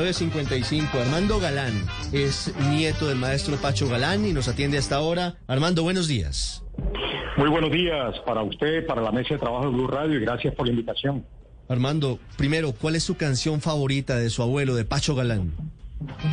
9.55. 0.00 0.98
Armando 0.98 1.38
Galán 1.38 1.74
es 2.10 2.54
nieto 2.70 3.06
del 3.06 3.18
maestro 3.18 3.56
Pacho 3.56 3.86
Galán 3.86 4.24
y 4.24 4.32
nos 4.32 4.48
atiende 4.48 4.78
hasta 4.78 4.96
ahora. 4.96 5.34
Armando, 5.46 5.82
buenos 5.82 6.08
días. 6.08 6.64
Muy 7.36 7.50
buenos 7.50 7.70
días 7.70 8.18
para 8.20 8.42
usted, 8.42 8.86
para 8.86 9.02
la 9.02 9.12
mesa 9.12 9.34
de 9.34 9.40
trabajo 9.40 9.66
de 9.66 9.72
Blue 9.72 9.88
Radio 9.88 10.16
y 10.16 10.20
gracias 10.20 10.54
por 10.54 10.66
la 10.66 10.72
invitación. 10.72 11.26
Armando, 11.68 12.18
primero, 12.38 12.72
¿cuál 12.72 12.96
es 12.96 13.04
su 13.04 13.18
canción 13.18 13.60
favorita 13.60 14.16
de 14.16 14.30
su 14.30 14.40
abuelo, 14.42 14.74
de 14.74 14.86
Pacho 14.86 15.14
Galán? 15.14 15.52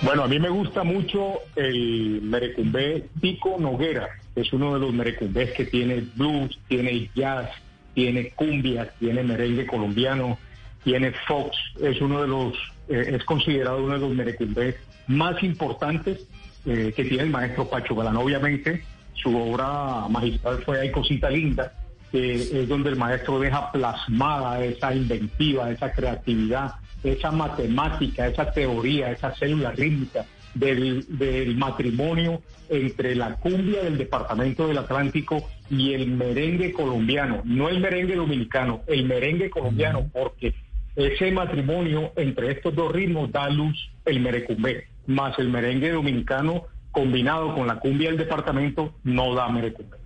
Bueno, 0.00 0.24
a 0.24 0.28
mí 0.28 0.38
me 0.38 0.48
gusta 0.48 0.82
mucho 0.82 1.40
el 1.54 2.22
merecumbé 2.22 3.08
Pico 3.20 3.56
Noguera. 3.58 4.08
Es 4.36 4.54
uno 4.54 4.72
de 4.72 4.80
los 4.80 4.94
merecumbés 4.94 5.52
que 5.52 5.66
tiene 5.66 6.06
blues, 6.14 6.58
tiene 6.66 7.10
jazz, 7.14 7.50
tiene 7.92 8.30
cumbia, 8.30 8.90
tiene 8.98 9.22
merengue 9.22 9.66
colombiano, 9.66 10.38
tiene 10.82 11.12
fox. 11.28 11.58
Es 11.82 12.00
uno 12.00 12.22
de 12.22 12.28
los, 12.28 12.54
eh, 12.90 13.14
es 13.16 13.24
considerado 13.24 13.84
uno 13.84 13.94
de 13.94 14.00
los 14.00 14.14
merecumbés 14.14 14.74
más 15.06 15.42
importantes 15.42 16.26
eh, 16.66 16.92
que 16.94 17.04
tiene 17.04 17.24
el 17.24 17.30
maestro 17.30 17.68
Pacho 17.68 17.94
Galán. 17.94 18.16
Obviamente, 18.16 18.84
su 19.14 19.36
obra 19.36 20.08
magistral 20.08 20.62
fue 20.64 20.80
Hay 20.80 20.90
Cosita 20.90 21.30
Linda, 21.30 21.72
que 22.10 22.34
es 22.34 22.68
donde 22.68 22.90
el 22.90 22.96
maestro 22.96 23.38
deja 23.38 23.70
plasmada 23.70 24.62
esa 24.64 24.94
inventiva, 24.94 25.70
esa 25.70 25.92
creatividad, 25.92 26.74
esa 27.04 27.30
matemática, 27.30 28.26
esa 28.26 28.50
teoría, 28.50 29.12
esa 29.12 29.34
célula 29.36 29.70
rítmica 29.70 30.26
del, 30.54 31.06
del, 31.08 31.56
matrimonio 31.56 32.42
entre 32.68 33.14
la 33.14 33.36
cumbia 33.36 33.84
del 33.84 33.98
departamento 33.98 34.66
del 34.66 34.78
Atlántico 34.78 35.48
y 35.70 35.94
el 35.94 36.08
merengue 36.08 36.72
colombiano, 36.72 37.42
no 37.44 37.68
el 37.68 37.80
merengue 37.80 38.16
dominicano, 38.16 38.82
el 38.88 39.04
merengue 39.04 39.48
colombiano, 39.48 40.10
porque 40.12 40.54
ese 40.96 41.30
matrimonio 41.30 42.12
entre 42.16 42.52
estos 42.52 42.74
dos 42.74 42.92
ritmos 42.92 43.30
da 43.30 43.48
luz 43.48 43.90
el 44.04 44.20
merecumbé, 44.20 44.88
más 45.06 45.38
el 45.38 45.48
merengue 45.48 45.90
dominicano 45.90 46.64
combinado 46.90 47.54
con 47.54 47.66
la 47.66 47.78
cumbia 47.78 48.08
del 48.08 48.18
departamento 48.18 48.94
no 49.04 49.34
da 49.34 49.48
merecumbé. 49.48 49.96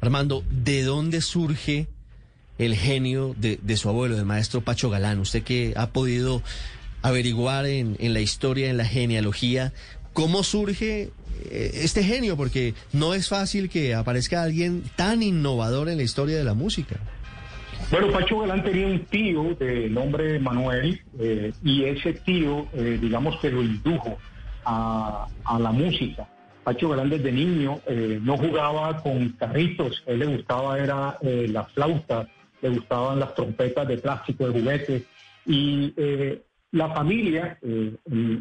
Armando, 0.00 0.42
¿de 0.50 0.82
dónde 0.82 1.20
surge 1.20 1.88
el 2.58 2.74
genio 2.74 3.34
de, 3.36 3.76
su 3.76 3.88
abuelo, 3.88 4.16
del 4.16 4.24
maestro 4.24 4.62
Pacho 4.62 4.90
Galán? 4.90 5.20
Usted 5.20 5.42
que 5.42 5.74
ha 5.76 5.90
podido 5.90 6.42
averiguar 7.02 7.66
en, 7.66 7.96
la 8.00 8.20
historia, 8.20 8.70
en 8.70 8.76
la 8.76 8.84
genealogía, 8.84 9.72
¿cómo 10.12 10.42
surge 10.42 11.10
eh, 11.44 11.70
este 11.74 12.02
genio? 12.02 12.36
Porque 12.36 12.74
no 12.92 13.14
es 13.14 13.28
fácil 13.28 13.68
que 13.68 13.94
aparezca 13.94 14.42
alguien 14.42 14.82
tan 14.96 15.22
innovador 15.22 15.88
en 15.88 15.98
la 15.98 16.02
historia 16.02 16.36
de 16.36 16.44
la 16.44 16.54
música. 16.54 16.98
Bueno, 17.88 18.12
Pacho 18.12 18.40
Galán 18.40 18.62
tenía 18.62 18.86
un 18.86 19.00
tío 19.06 19.54
de 19.54 19.88
nombre 19.88 20.38
Manuel 20.38 21.00
eh, 21.18 21.52
y 21.64 21.84
ese 21.84 22.12
tío, 22.12 22.66
eh, 22.72 22.98
digamos 23.00 23.38
que 23.40 23.50
lo 23.50 23.62
indujo 23.62 24.16
a, 24.64 25.26
a 25.44 25.58
la 25.58 25.72
música. 25.72 26.28
Pacho 26.62 26.88
Galán 26.90 27.10
desde 27.10 27.32
niño 27.32 27.80
eh, 27.86 28.20
no 28.22 28.36
jugaba 28.36 29.02
con 29.02 29.30
carritos, 29.30 30.02
él 30.06 30.20
le 30.20 30.26
gustaba 30.26 30.78
era 30.78 31.18
la 31.22 31.64
flauta, 31.64 32.28
le 32.62 32.68
gustaban 32.68 33.18
las 33.18 33.34
trompetas 33.34 33.88
de 33.88 33.98
plástico, 33.98 34.48
de 34.48 34.60
juguete. 34.60 35.04
Y 35.46 35.94
la 36.72 36.90
familia, 36.90 37.58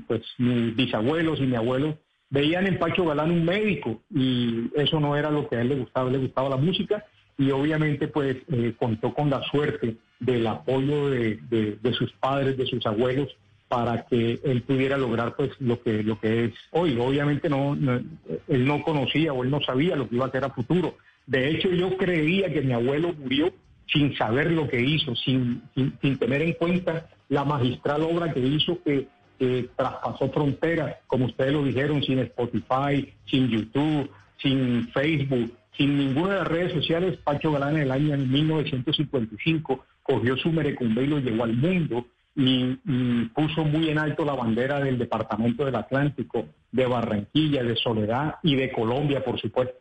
pues 0.08 0.22
mis 0.38 0.76
bisabuelos 0.76 1.40
y 1.40 1.44
mi 1.48 1.56
abuelo, 1.56 1.98
veían 2.30 2.68
en 2.68 2.78
Pacho 2.78 3.06
Galán 3.06 3.32
un 3.32 3.46
médico 3.46 4.02
y 4.14 4.70
eso 4.76 5.00
no 5.00 5.16
era 5.16 5.32
lo 5.32 5.48
que 5.50 5.56
a 5.56 5.62
él 5.62 5.70
le 5.70 5.76
gustaba, 5.76 6.10
le 6.12 6.20
gustaba 6.20 6.50
la 6.50 6.58
música 6.58 7.04
y 7.40 7.50
obviamente 7.50 8.08
pues 8.08 8.38
contó 8.78 9.16
con 9.16 9.32
la 9.32 9.42
suerte 9.50 9.96
del 10.20 10.46
apoyo 10.46 11.10
de, 11.10 11.40
de 11.82 11.94
sus 11.94 12.12
padres, 12.14 12.58
de 12.58 12.68
sus 12.68 12.86
abuelos 12.86 13.36
para 13.70 14.06
que 14.08 14.40
él 14.44 14.64
pudiera 14.64 14.98
lograr 14.98 15.36
pues 15.36 15.52
lo 15.60 15.82
que 15.82 16.04
lo 16.04 16.20
que 16.20 16.46
es 16.46 16.54
hoy. 16.72 16.98
Obviamente 17.00 17.50
no, 17.50 17.78
él 18.48 18.66
no 18.66 18.84
conocía 18.84 19.32
o 19.32 19.44
él 19.44 19.52
no 19.52 19.62
sabía 19.62 19.96
lo 19.96 20.10
que 20.10 20.16
iba 20.16 20.26
a 20.26 20.32
ser 20.32 20.44
a 20.44 20.50
futuro. 20.50 20.98
De 21.28 21.50
hecho, 21.52 21.70
yo 21.70 21.96
creía 21.96 22.52
que 22.52 22.62
mi 22.62 22.74
abuelo 22.74 23.14
murió 23.14 23.54
sin 23.86 24.18
saber 24.18 24.52
lo 24.52 24.68
que 24.68 24.82
hizo, 24.82 25.16
sin, 25.16 25.62
sin, 25.76 26.18
tener 26.18 26.42
en 26.42 26.54
cuenta 26.54 27.08
la 27.30 27.44
magistral 27.46 28.02
obra 28.02 28.34
que 28.34 28.40
hizo 28.40 28.80
que, 28.84 29.08
traspasó 29.78 30.30
fronteras, 30.32 30.98
como 31.08 31.28
ustedes 31.28 31.54
lo 31.54 31.64
dijeron, 31.64 32.04
sin 32.04 32.20
Spotify, 32.20 33.14
sin 33.26 33.48
YouTube, 33.48 34.10
sin 34.42 34.90
Facebook, 34.90 35.54
sin 35.80 35.98
ninguna 35.98 36.34
de 36.34 36.40
las 36.40 36.48
redes 36.48 36.74
sociales. 36.74 37.18
Pacho 37.24 37.54
Galán 37.54 37.78
en 37.78 37.84
el 37.84 37.92
año 37.92 38.18
1955 38.18 39.86
cogió 40.04 40.36
su 40.36 40.52
merecumbe 40.52 41.04
y 41.04 41.08
lo 41.08 41.20
llevó 41.20 41.46
al 41.46 41.54
mundo 41.54 42.06
y, 42.36 42.76
puso 43.34 43.64
muy 43.64 43.90
en 43.90 43.98
alto 43.98 44.26
la 44.26 44.34
bandera 44.34 44.80
del 44.80 44.98
Departamento 44.98 45.64
del 45.66 45.76
Atlántico, 45.76 46.46
de 46.72 46.86
Barranquilla, 46.86 47.64
de 47.64 47.76
Soledad 47.78 48.36
y 48.44 48.56
de 48.56 48.72
Colombia, 48.72 49.24
por 49.24 49.40
supuesto. 49.40 49.74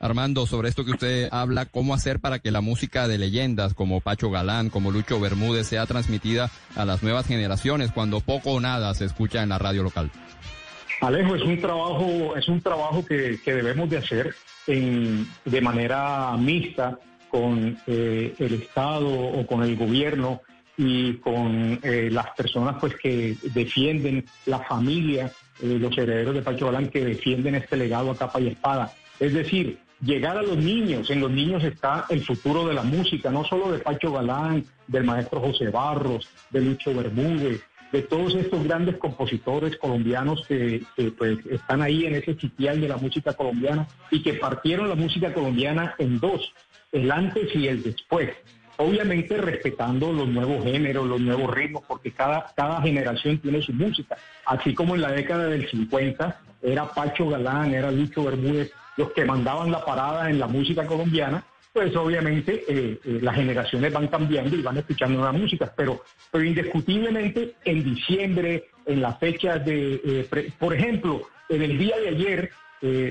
Armando, 0.00 0.46
sobre 0.46 0.68
esto 0.68 0.84
que 0.84 0.92
usted 0.92 1.28
habla, 1.30 1.66
¿cómo 1.66 1.94
hacer 1.94 2.18
para 2.18 2.38
que 2.38 2.50
la 2.50 2.60
música 2.60 3.06
de 3.06 3.18
leyendas 3.18 3.74
como 3.74 4.00
Pacho 4.00 4.30
Galán, 4.30 4.70
como 4.70 4.90
Lucho 4.90 5.20
Bermúdez 5.20 5.66
sea 5.66 5.86
transmitida 5.86 6.50
a 6.76 6.84
las 6.84 7.02
nuevas 7.02 7.26
generaciones 7.26 7.92
cuando 7.92 8.20
poco 8.20 8.52
o 8.52 8.60
nada 8.60 8.94
se 8.94 9.04
escucha 9.04 9.42
en 9.42 9.50
la 9.50 9.58
radio 9.58 9.82
local? 9.82 10.10
Alejo, 11.02 11.34
es 11.34 11.42
un 11.42 11.60
trabajo, 11.60 12.36
es 12.36 12.48
un 12.48 12.60
trabajo 12.60 13.04
que, 13.04 13.38
debemos 13.44 13.90
de 13.90 13.98
hacer 13.98 14.34
en, 14.66 15.26
de 15.44 15.60
manera 15.60 16.36
mixta 16.36 16.98
con 17.28 17.78
eh, 17.86 18.34
el 18.38 18.54
Estado 18.54 19.08
o 19.08 19.46
con 19.46 19.62
el 19.62 19.76
gobierno 19.76 20.42
y 20.76 21.14
con 21.14 21.78
eh, 21.82 22.08
las 22.10 22.30
personas 22.30 22.76
pues 22.80 22.94
que 22.96 23.36
defienden 23.54 24.24
la 24.46 24.60
familia, 24.60 25.32
eh, 25.62 25.78
los 25.78 25.96
herederos 25.96 26.34
de 26.34 26.42
Pacho 26.42 26.66
Galán 26.66 26.88
que 26.88 27.04
defienden 27.04 27.54
este 27.54 27.76
legado 27.76 28.10
a 28.10 28.16
capa 28.16 28.40
y 28.40 28.48
espada. 28.48 28.92
Es 29.18 29.32
decir, 29.32 29.78
llegar 30.00 30.36
a 30.36 30.42
los 30.42 30.56
niños, 30.56 31.10
en 31.10 31.20
los 31.20 31.30
niños 31.30 31.62
está 31.64 32.06
el 32.08 32.24
futuro 32.24 32.66
de 32.66 32.74
la 32.74 32.82
música, 32.82 33.30
no 33.30 33.44
solo 33.44 33.70
de 33.70 33.78
Pacho 33.78 34.12
Galán, 34.12 34.64
del 34.86 35.04
maestro 35.04 35.40
José 35.40 35.68
Barros, 35.68 36.28
de 36.50 36.60
Lucho 36.60 36.94
Bermúdez, 36.94 37.62
de 37.92 38.02
todos 38.02 38.34
estos 38.34 38.64
grandes 38.64 38.96
compositores 38.96 39.76
colombianos 39.76 40.46
que, 40.46 40.82
pues, 41.16 41.38
están 41.46 41.82
ahí 41.82 42.06
en 42.06 42.14
ese 42.14 42.34
sitial 42.34 42.80
de 42.80 42.88
la 42.88 42.96
música 42.96 43.34
colombiana 43.34 43.86
y 44.10 44.22
que 44.22 44.34
partieron 44.34 44.88
la 44.88 44.94
música 44.94 45.32
colombiana 45.32 45.94
en 45.98 46.18
dos, 46.18 46.52
el 46.90 47.10
antes 47.10 47.54
y 47.54 47.68
el 47.68 47.82
después 47.82 48.30
obviamente 48.78 49.36
respetando 49.36 50.12
los 50.12 50.26
nuevos 50.26 50.64
géneros, 50.64 51.06
los 51.06 51.20
nuevos 51.20 51.54
ritmos, 51.54 51.84
porque 51.86 52.10
cada, 52.10 52.52
cada 52.56 52.80
generación 52.82 53.38
tiene 53.38 53.62
su 53.62 53.72
música. 53.72 54.16
Así 54.44 54.74
como 54.74 54.96
en 54.96 55.02
la 55.02 55.12
década 55.12 55.46
del 55.46 55.68
50 55.68 56.40
era 56.62 56.86
Pacho 56.86 57.28
Galán, 57.28 57.74
era 57.74 57.92
Lucho 57.92 58.24
Bermúdez 58.24 58.72
los 58.96 59.12
que 59.12 59.24
mandaban 59.24 59.70
la 59.70 59.84
parada 59.84 60.30
en 60.30 60.38
la 60.38 60.46
música 60.46 60.86
colombiana, 60.86 61.44
pues 61.72 61.94
obviamente 61.96 62.64
eh, 62.68 62.98
eh, 63.04 63.18
las 63.22 63.34
generaciones 63.34 63.92
van 63.92 64.08
cambiando 64.08 64.56
y 64.56 64.62
van 64.62 64.78
escuchando 64.78 65.18
nuevas 65.18 65.40
músicas, 65.40 65.70
pero, 65.76 66.02
pero 66.30 66.44
indiscutiblemente 66.44 67.54
en 67.64 67.82
diciembre, 67.82 68.68
en 68.86 69.00
las 69.00 69.18
fechas 69.18 69.64
de, 69.64 70.00
eh, 70.04 70.50
por 70.58 70.74
ejemplo, 70.74 71.22
en 71.48 71.62
el 71.62 71.78
día 71.78 71.98
de 71.98 72.08
ayer 72.08 72.50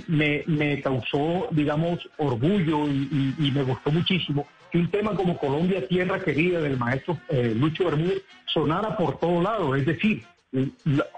me, 0.07 0.43
me, 0.47 0.81
causó, 0.81 1.47
digamos, 1.51 1.99
orgullo 2.17 2.89
y 2.89 3.51
me 3.53 3.63
gustó 3.63 3.89
muchísimo 3.89 4.45
que 4.71 4.77
un 4.77 4.89
tema 4.89 5.13
como 5.13 5.37
Colombia, 5.37 5.85
tierra 5.87 6.19
querida 6.19 6.61
del 6.61 6.77
maestro 6.77 7.17
eh, 7.29 7.53
Lucho 7.55 7.85
Bermúdez 7.85 8.23
sonara 8.45 8.95
por 8.95 9.19
todos 9.19 9.43
lados. 9.43 9.77
Es 9.77 9.85
decir, 9.85 10.23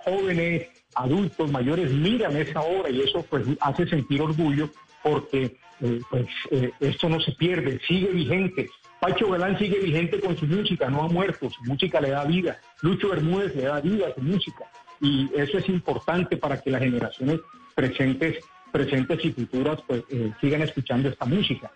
jóvenes, 0.04 0.68
adultos, 0.96 1.52
mayores 1.52 1.92
miran 1.92 2.36
esa 2.36 2.62
obra 2.62 2.90
y 2.90 3.02
eso 3.02 3.24
pues 3.30 3.46
hace 3.62 3.88
sentir 3.88 4.22
orgullo 4.22 4.70
porque 5.04 5.58
eh, 5.82 6.00
pues 6.10 6.26
eh, 6.52 6.72
esto 6.80 7.10
no 7.10 7.20
se 7.20 7.34
pierde, 7.34 7.80
sigue 7.88 8.08
vigente. 8.08 8.70
Pacho 9.00 9.30
Galán 9.30 9.60
sigue 9.60 9.80
vigente 9.80 10.20
con 10.22 10.38
su 10.38 10.46
música, 10.46 10.90
no 10.90 11.04
ha 11.04 11.08
muerto, 11.10 11.50
su 11.50 11.64
música 11.66 12.00
le 12.00 12.12
da 12.12 12.24
vida. 12.24 12.60
Lucho 12.82 13.10
Bermúdez 13.10 13.56
le 13.56 13.64
da 13.64 13.82
vida 13.82 14.08
a 14.08 14.16
su 14.16 14.22
música 14.22 14.66
y 15.02 15.30
eso 15.36 15.58
es 15.58 15.68
importante 15.68 16.38
para 16.38 16.62
que 16.62 16.72
las 16.72 16.82
generaciones 16.82 17.42
presentes, 17.76 18.38
presentes 18.72 19.20
y 19.26 19.32
futuras 19.34 19.80
pues 19.86 20.04
sigan 20.40 20.62
escuchando 20.62 21.10
esta 21.10 21.26
música. 21.26 21.70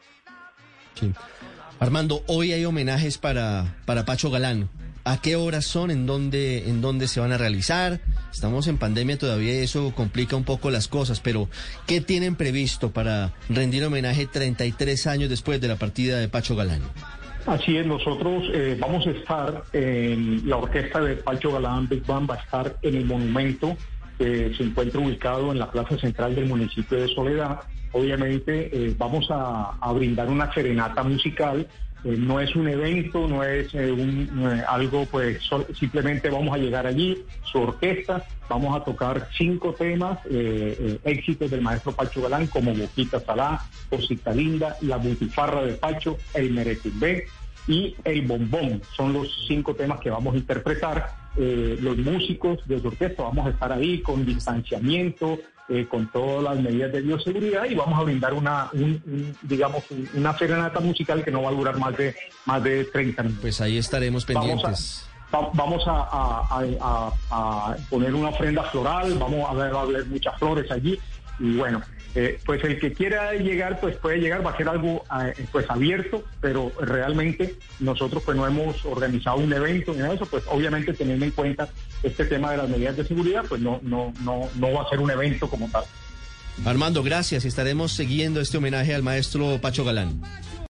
Armando, 1.79 2.23
hoy 2.27 2.53
hay 2.53 2.63
homenajes 2.65 3.17
para, 3.17 3.75
para 3.85 4.05
Pacho 4.05 4.31
Galán. 4.31 4.69
¿A 5.03 5.21
qué 5.21 5.35
horas 5.35 5.65
son? 5.65 5.91
¿En 5.91 6.05
dónde, 6.05 6.69
¿En 6.69 6.81
dónde 6.81 7.07
se 7.07 7.19
van 7.19 7.31
a 7.31 7.37
realizar? 7.37 8.01
Estamos 8.31 8.67
en 8.67 8.77
pandemia 8.77 9.17
todavía 9.17 9.53
eso 9.53 9.93
complica 9.95 10.35
un 10.35 10.43
poco 10.43 10.69
las 10.69 10.87
cosas, 10.87 11.19
pero 11.19 11.49
¿qué 11.85 12.01
tienen 12.01 12.35
previsto 12.35 12.91
para 12.91 13.33
rendir 13.49 13.83
homenaje 13.83 14.27
33 14.27 15.07
años 15.07 15.29
después 15.29 15.59
de 15.61 15.67
la 15.67 15.75
partida 15.77 16.19
de 16.19 16.27
Pacho 16.27 16.55
Galán? 16.55 16.81
Así 17.45 17.77
es, 17.77 17.85
nosotros 17.85 18.43
eh, 18.53 18.77
vamos 18.79 19.07
a 19.07 19.11
estar 19.11 19.63
en 19.71 20.47
la 20.49 20.57
orquesta 20.57 20.99
de 20.99 21.15
Pacho 21.15 21.51
Galán 21.53 21.87
Big 21.87 22.05
Band, 22.05 22.29
va 22.29 22.35
a 22.35 22.39
estar 22.39 22.77
en 22.81 22.95
el 22.95 23.05
monumento 23.05 23.77
que 24.17 24.53
se 24.55 24.63
encuentra 24.63 24.99
ubicado 24.99 25.51
en 25.51 25.59
la 25.59 25.71
plaza 25.71 25.97
central 25.97 26.35
del 26.35 26.45
municipio 26.45 26.99
de 26.99 27.07
Soledad 27.09 27.59
obviamente 27.91 28.69
eh, 28.71 28.95
vamos 28.97 29.27
a, 29.29 29.91
brindar 29.93 30.29
una 30.29 30.53
serenata 30.53 31.03
musical. 31.03 31.67
Eh, 32.03 32.15
no 32.17 32.39
es 32.39 32.55
un 32.55 32.67
evento, 32.67 33.27
no 33.27 33.43
es 33.43 33.73
un, 33.73 34.61
algo, 34.67 35.05
pues 35.05 35.39
simplemente 35.77 36.29
vamos 36.29 36.53
a 36.53 36.57
llegar 36.57 36.85
allí, 36.85 37.23
su 37.43 37.59
orquesta, 37.59 38.23
vamos 38.47 38.79
a 38.79 38.83
tocar 38.83 39.27
cinco 39.35 39.73
temas, 39.73 40.19
éxitos 41.03 41.49
del 41.49 41.61
maestro 41.61 41.91
Pacho 41.93 42.21
Galán, 42.21 42.47
como 42.47 42.73
Boquita 42.73 43.19
Salá, 43.19 43.61
Cosita 43.89 44.31
Linda, 44.31 44.77
La 44.81 44.97
Butifarra 44.97 45.63
de 45.63 45.73
Pacho, 45.73 46.17
El 46.35 46.51
Merecumbé 46.51 47.25
y 47.67 47.95
El 48.03 48.21
Bombón. 48.21 48.81
Son 48.95 49.11
los 49.11 49.45
cinco 49.47 49.73
temas 49.73 49.99
que 49.99 50.11
vamos 50.11 50.35
a 50.35 50.37
interpretar 50.37 51.26
eh, 51.37 51.77
los 51.81 51.97
músicos 51.97 52.59
de 52.67 52.79
su 52.79 52.87
orquesta 52.87 53.23
vamos 53.23 53.47
a 53.47 53.49
estar 53.51 53.71
ahí 53.71 54.01
con 54.01 54.25
distanciamiento, 54.25 55.37
eh, 55.69 55.85
con 55.87 56.11
todas 56.11 56.43
las 56.43 56.63
medidas 56.63 56.91
de 56.91 57.01
bioseguridad 57.01 57.65
y 57.65 57.75
vamos 57.75 57.99
a 57.99 58.03
brindar 58.03 58.33
una, 58.33 58.69
digamos, 59.41 59.83
una 60.13 60.37
serenata 60.37 60.79
musical 60.79 61.23
que 61.23 61.31
no 61.31 61.43
va 61.43 61.49
a 61.49 61.53
durar 61.53 61.77
más 61.77 61.95
de, 61.97 62.15
más 62.45 62.63
de 62.63 62.85
30 62.85 63.23
minutos. 63.23 63.41
Pues 63.41 63.61
ahí 63.61 63.77
estaremos 63.77 64.25
pendientes. 64.25 65.07
Vamos 65.29 65.83
a, 65.87 67.75
poner 67.89 68.15
una 68.15 68.29
ofrenda 68.29 68.63
floral, 68.63 69.17
vamos 69.19 69.49
a 69.49 69.53
ver, 69.53 69.75
va 69.75 69.79
a 69.79 69.83
haber 69.83 70.05
muchas 70.05 70.39
flores 70.39 70.71
allí 70.71 70.97
y 71.39 71.55
bueno, 71.55 71.81
eh, 72.15 72.39
pues 72.45 72.63
el 72.63 72.79
que 72.79 72.93
quiera 72.93 73.33
llegar, 73.33 73.79
pues 73.79 73.95
puede 73.97 74.17
llegar, 74.17 74.45
va 74.45 74.51
a 74.51 74.57
ser 74.57 74.67
algo 74.67 75.03
eh, 75.21 75.45
pues 75.51 75.69
abierto, 75.69 76.23
pero 76.41 76.71
realmente 76.79 77.55
nosotros 77.79 78.23
pues 78.23 78.35
no 78.35 78.47
hemos 78.47 78.83
organizado 78.85 79.37
un 79.37 79.53
evento 79.53 79.93
ni 79.93 79.99
nada 79.99 80.15
eso, 80.15 80.25
pues 80.25 80.43
obviamente 80.47 80.93
teniendo 80.93 81.25
en 81.25 81.31
cuenta 81.31 81.69
este 82.01 82.25
tema 82.25 82.51
de 82.51 82.57
las 82.57 82.69
medidas 82.69 82.97
de 82.97 83.05
seguridad, 83.05 83.45
pues 83.47 83.61
no, 83.61 83.79
no, 83.83 84.13
no, 84.21 84.49
no 84.55 84.73
va 84.73 84.83
a 84.83 84.89
ser 84.89 84.99
un 84.99 85.11
evento 85.11 85.47
como 85.47 85.69
tal. 85.69 85.83
Armando, 86.65 87.03
gracias 87.03 87.45
estaremos 87.45 87.91
siguiendo 87.91 88.41
este 88.41 88.57
homenaje 88.57 88.95
al 88.95 89.03
maestro 89.03 89.59
Pacho 89.61 89.85
Galán. 89.85 90.19